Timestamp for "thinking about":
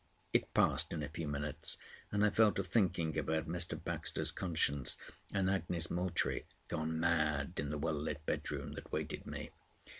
2.63-3.47